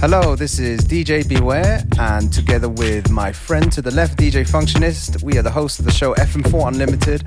Hello, 0.00 0.34
this 0.34 0.58
is 0.58 0.80
DJ 0.80 1.28
Beware, 1.28 1.82
and 1.98 2.32
together 2.32 2.70
with 2.70 3.10
my 3.10 3.30
friend 3.30 3.70
to 3.70 3.82
the 3.82 3.90
left, 3.90 4.16
DJ 4.18 4.48
Functionist, 4.48 5.22
we 5.22 5.36
are 5.36 5.42
the 5.42 5.50
host 5.50 5.78
of 5.78 5.84
the 5.84 5.90
show 5.90 6.14
FM4 6.14 6.68
Unlimited, 6.68 7.22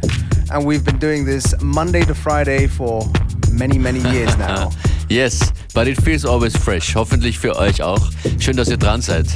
and 0.52 0.66
we've 0.66 0.84
been 0.84 0.98
doing 0.98 1.24
this 1.24 1.54
Monday 1.62 2.02
to 2.02 2.16
Friday 2.16 2.66
for 2.66 3.08
many, 3.52 3.78
many 3.78 4.00
years 4.12 4.36
now. 4.40 4.72
yes, 5.08 5.54
but 5.76 5.88
it 5.88 6.02
feels 6.02 6.26
always 6.26 6.58
fresh. 6.58 6.96
Hoffentlich 6.96 7.38
für 7.38 7.56
euch 7.56 7.84
auch. 7.84 8.12
Schön, 8.40 8.58
dass 8.58 8.70
ihr 8.70 8.78
dran 8.78 9.02
seid. 9.02 9.28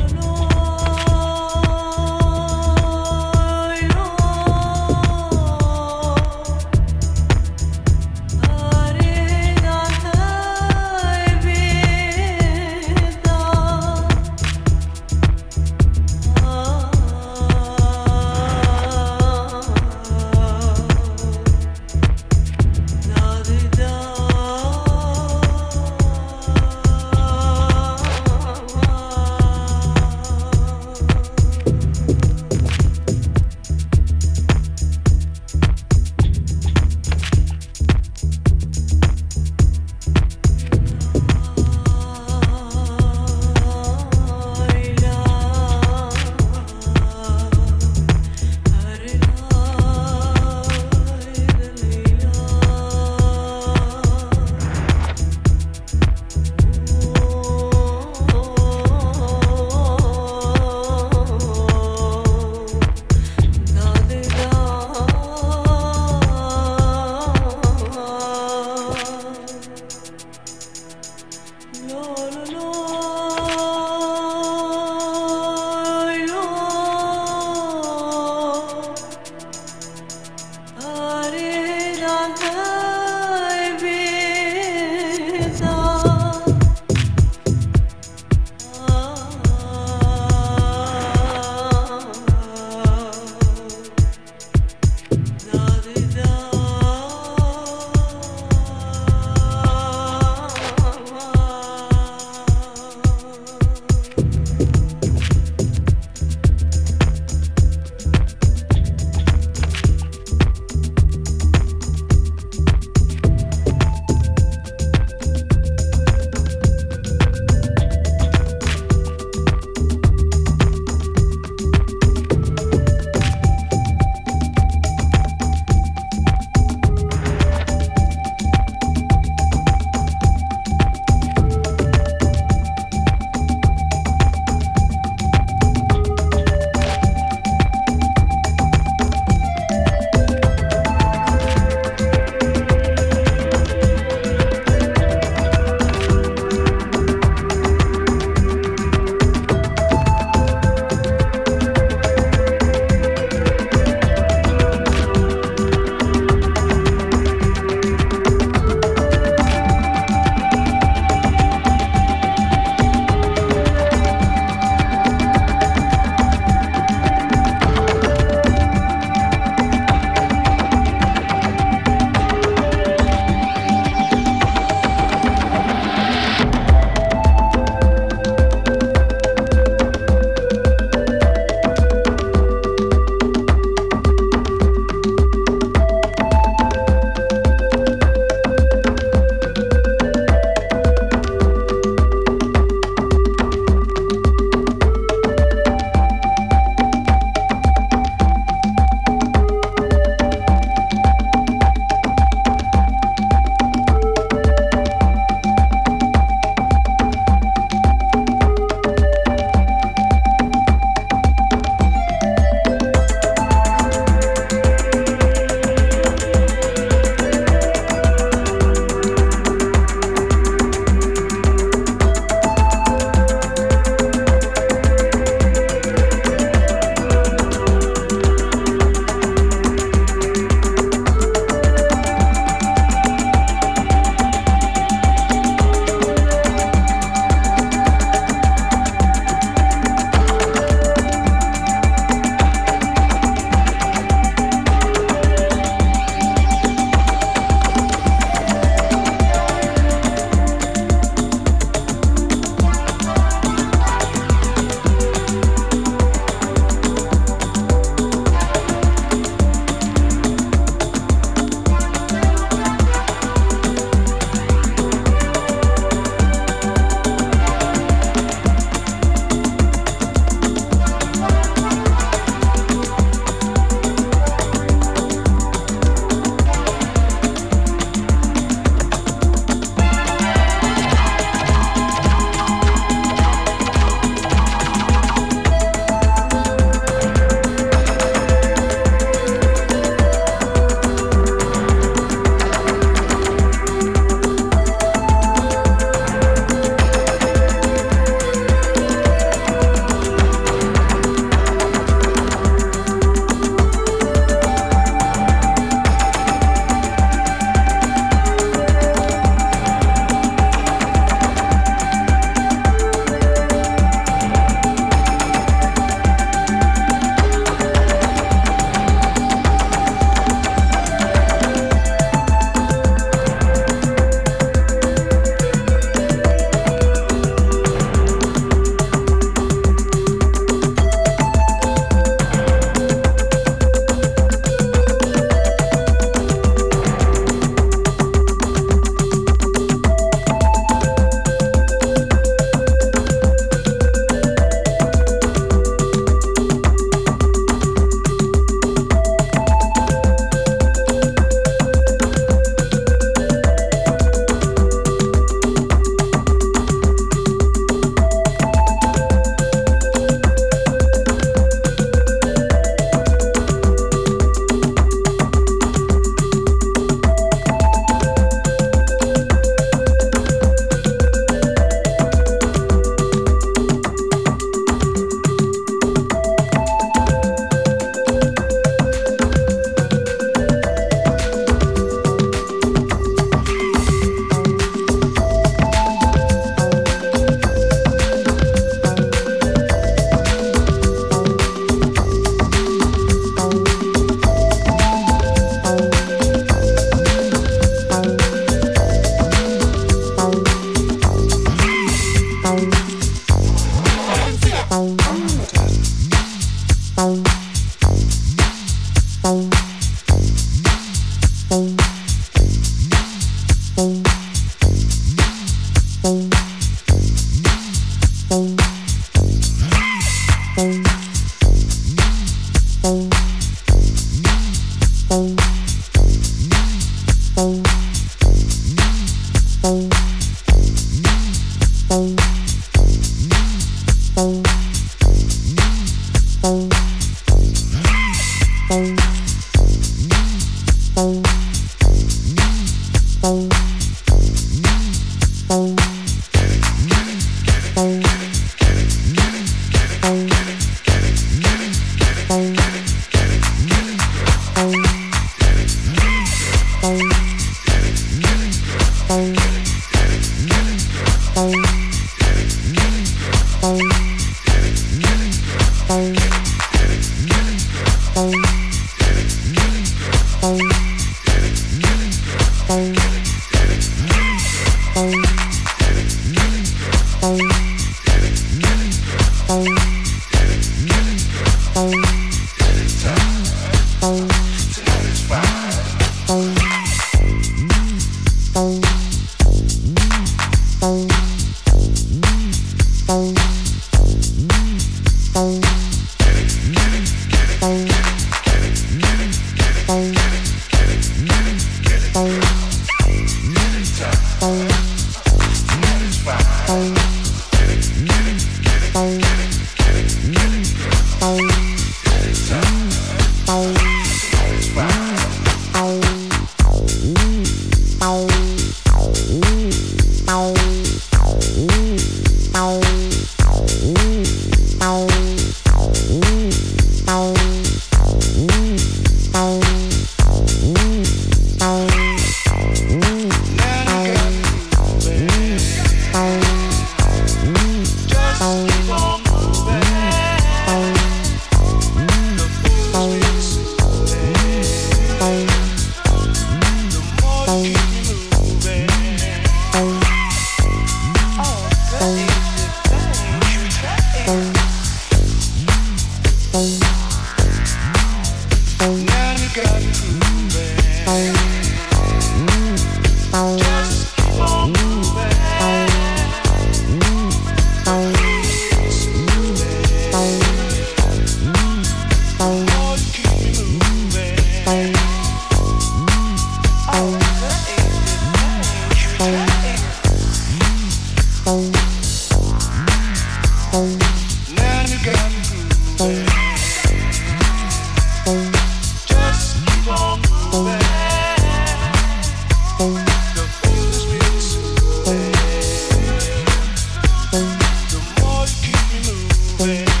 quit. 599.61 600.00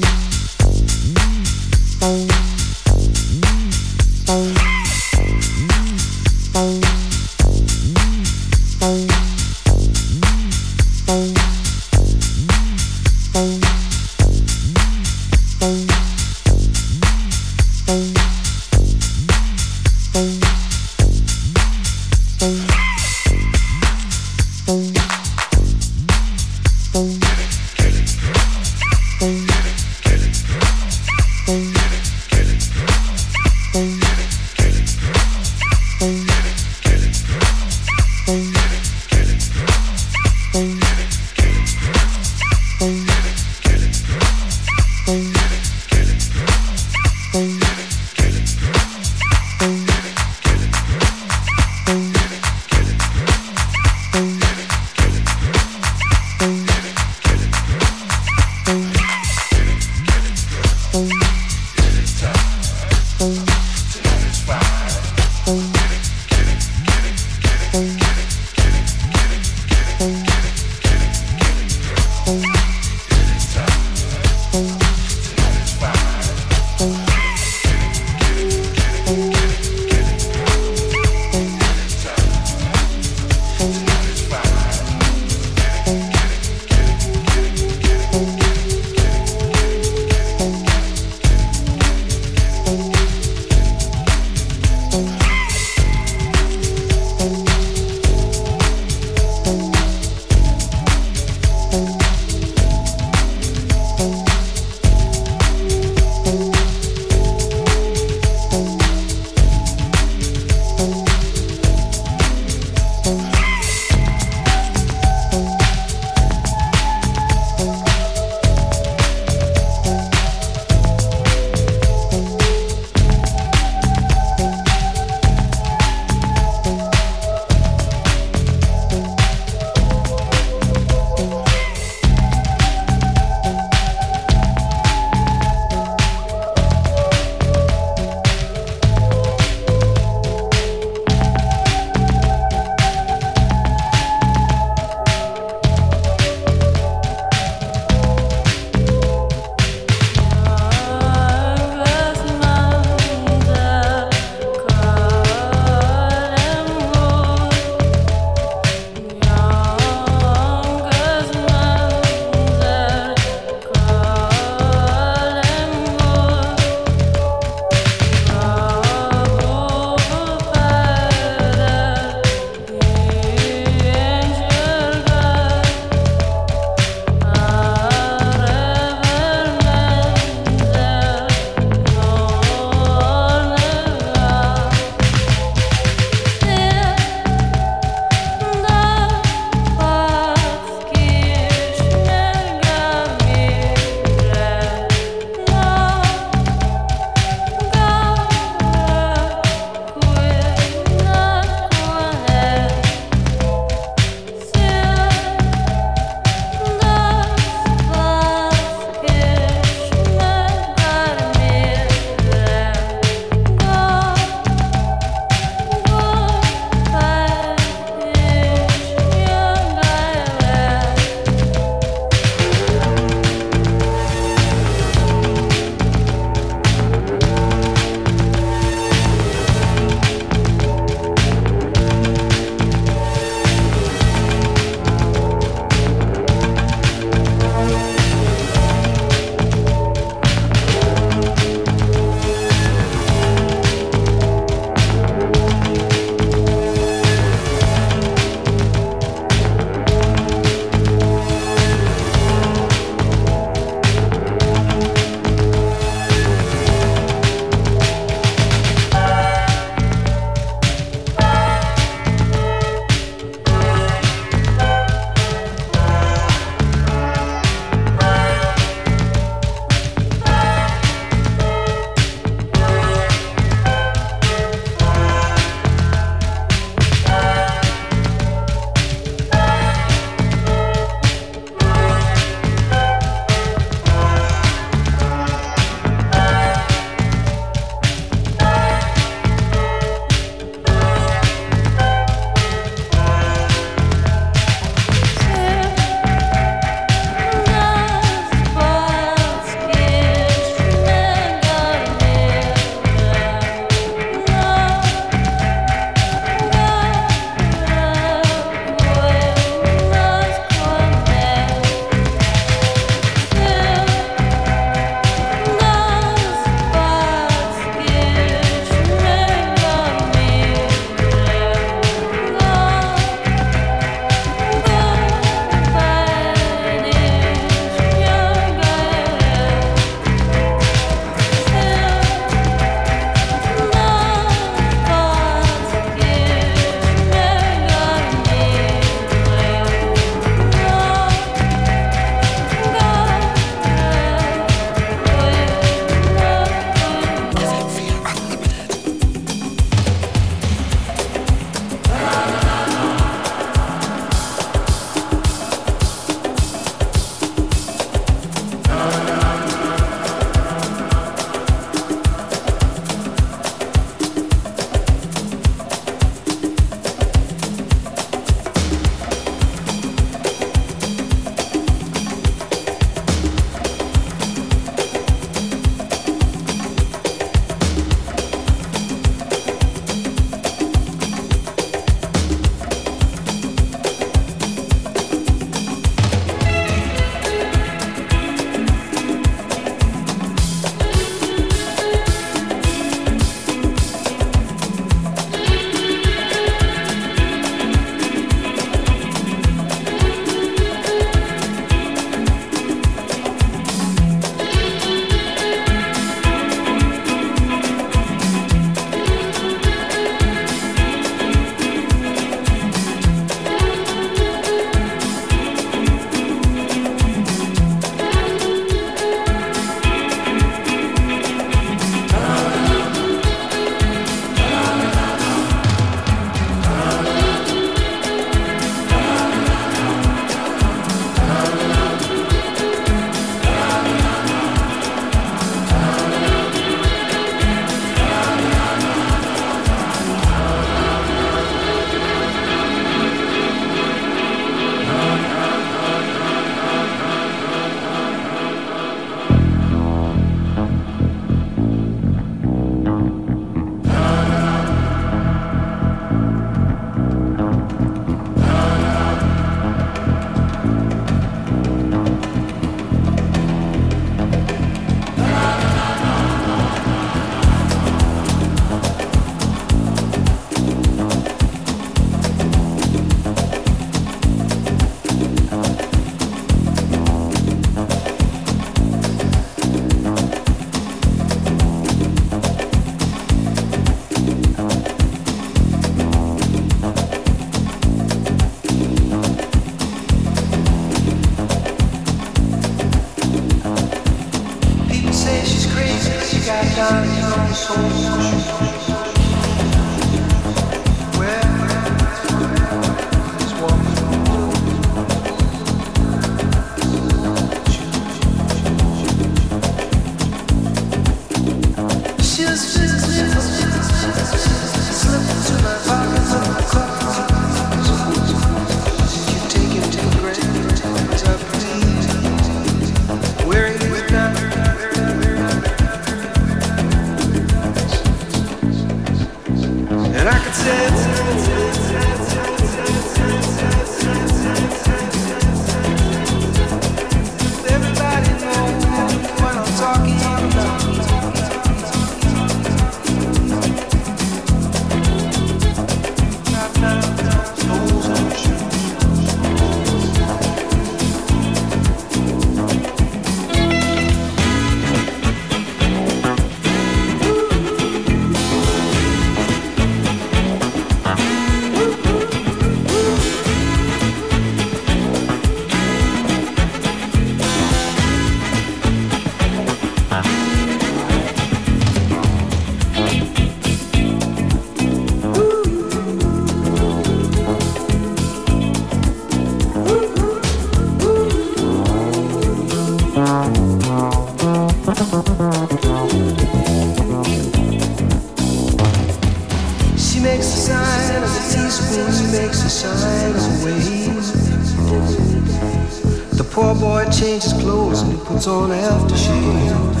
Puts 598.24 598.46
on 598.46 598.70
aftershave 598.70 600.00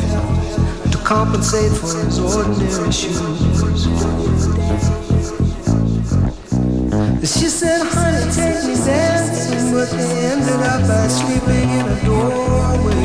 to 0.90 0.96
compensate 0.98 1.72
for 1.72 1.98
his 2.04 2.18
ordinary 2.18 2.90
shoes. 2.90 3.14
She 7.22 7.48
said, 7.48 7.86
honey, 7.86 8.24
take 8.32 8.64
me 8.64 8.74
dancing, 8.74 9.72
but 9.72 9.90
they 9.90 10.26
ended 10.32 10.60
up 10.72 10.80
by 10.88 11.08
sleeping 11.08 11.70
in 11.70 11.86
a 11.86 11.96
doorway 12.04 13.04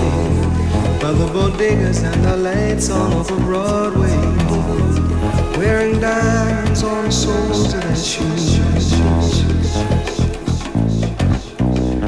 by 1.02 1.12
the 1.14 1.28
bodegas 1.34 2.04
and 2.04 2.24
the 2.24 2.38
lights 2.38 2.90
on 2.90 3.14
over 3.14 3.38
Broadway, 3.38 4.18
wearing 5.60 6.00
diamonds 6.00 6.84
on 6.84 7.12
soles 7.12 7.74
shoes. 8.02 8.58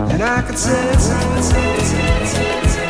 And 0.09 0.23
I 0.23 0.41
could 0.41 0.57
say, 0.57 0.91
Tunes 0.93 1.51
für 1.51 1.59
einen 1.59 2.80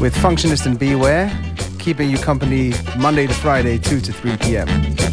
With 0.00 0.14
Functionist 0.14 0.66
and 0.66 0.78
Beware, 0.78 1.30
keeping 1.78 2.10
you 2.10 2.18
company 2.18 2.72
Monday 2.98 3.26
to 3.26 3.32
Friday, 3.32 3.78
2 3.78 4.00
to 4.00 4.12
3 4.12 4.36
p.m. 4.36 5.07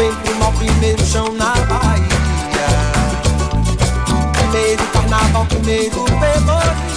vem 0.00 0.10
rumo 0.10 0.44
ao 0.44 0.52
primeiro 0.52 1.04
chão 1.04 1.30
na 1.34 1.52
Bahia. 1.66 2.08
Primeiro 4.32 4.82
carnaval, 4.86 5.44
primeiro 5.44 6.04
pelourinho. 6.04 6.89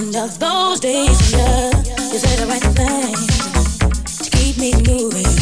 One 0.00 0.16
of 0.16 0.38
those 0.38 0.80
days, 0.80 1.32
yeah. 1.32 1.70
You 2.12 2.18
say 2.18 2.36
the 2.36 2.46
right 2.46 2.62
thing 2.62 3.14
to 4.24 4.30
keep 4.30 4.56
me 4.56 4.72
moving 4.72 5.39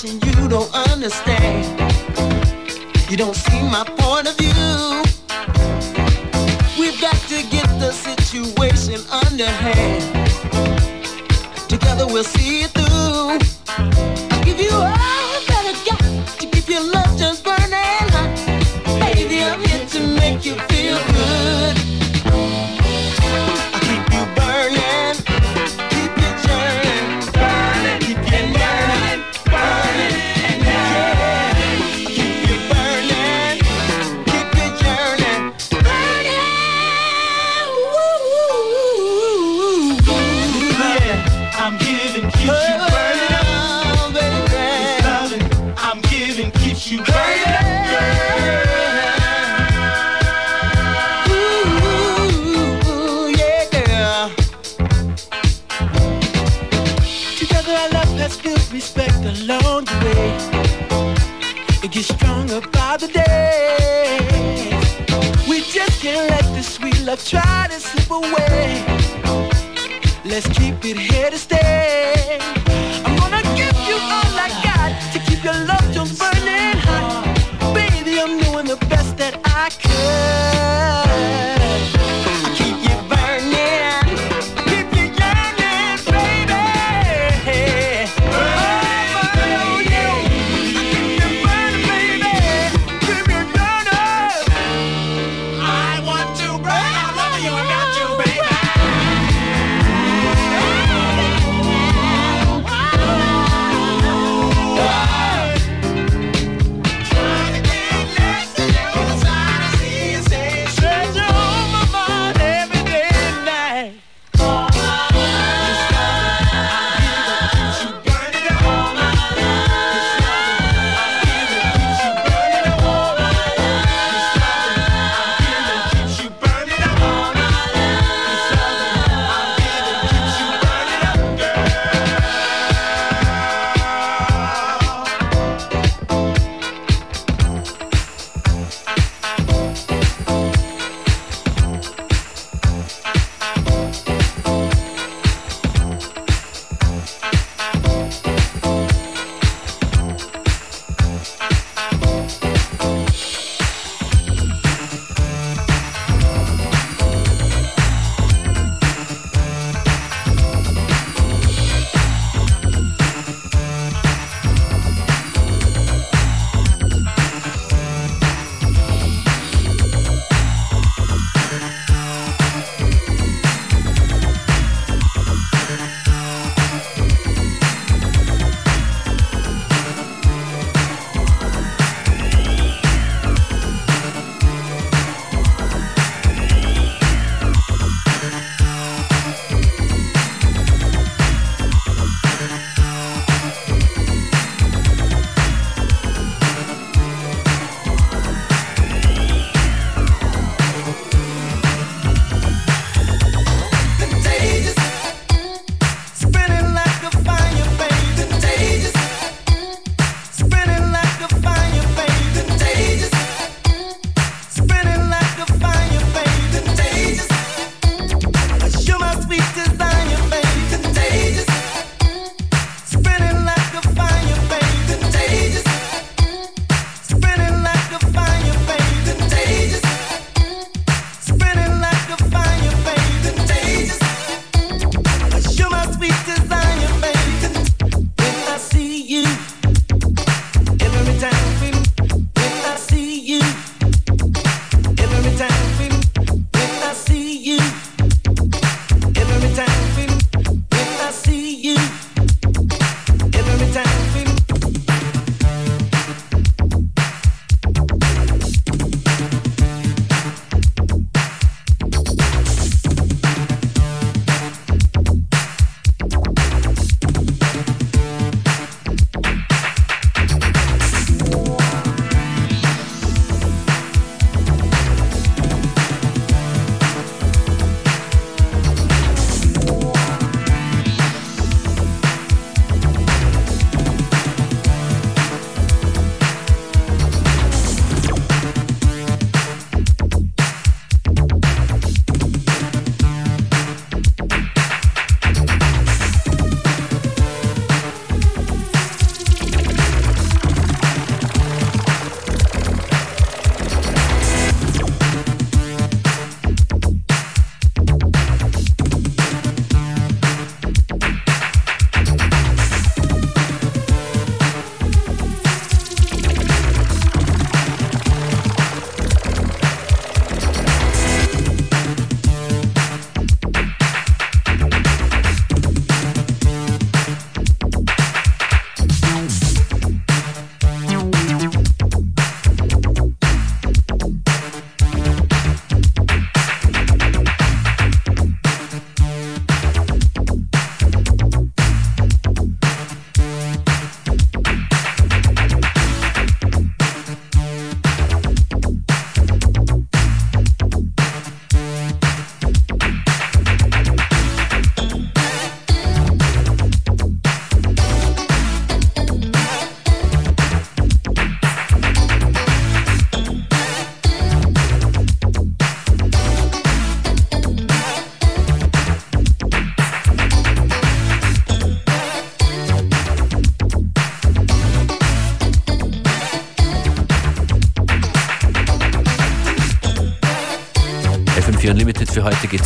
situation 0.00 0.40
you 0.40 0.48
don't 0.48 0.72
understand. 0.90 1.64
You 3.10 3.16
don't 3.16 3.34
see 3.34 3.62
my 3.62 3.84
point 3.84 4.28
of 4.28 4.36
view. 4.38 5.02
We've 6.78 7.00
got 7.00 7.16
to 7.28 7.42
get 7.50 7.66
the 7.78 7.92
situation 7.92 9.00
under 9.24 9.46
hand. 9.46 10.30
Together 11.68 12.06
we'll 12.06 12.24
see 12.24 12.62
it 12.62 12.70
through. 12.70 12.89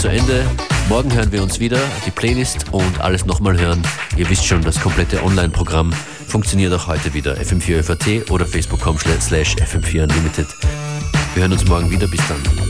Zu 0.05 0.11
Ende. 0.11 0.45
Morgen 0.91 1.11
hören 1.15 1.33
wir 1.33 1.43
uns 1.43 1.61
wieder, 1.61 1.79
die 2.05 2.11
Playlist 2.11 2.67
und 2.73 3.01
alles 3.01 3.25
nochmal 3.25 3.59
hören. 3.59 3.81
Ihr 4.19 4.29
wisst 4.29 4.45
schon, 4.45 4.61
das 4.61 4.79
komplette 4.79 5.23
Online-Programm 5.25 5.95
funktioniert 6.27 6.75
auch 6.75 6.89
heute 6.89 7.15
wieder. 7.15 7.39
FM4 7.39 7.83
FAT 7.83 8.31
oder 8.31 8.45
facebook.com 8.45 8.99
slash 8.99 9.57
FM4 9.57 10.03
Unlimited. 10.03 10.49
Wir 11.33 11.45
hören 11.45 11.53
uns 11.53 11.67
morgen 11.67 11.91
wieder. 11.91 12.07
Bis 12.07 12.21
dann. 12.29 12.64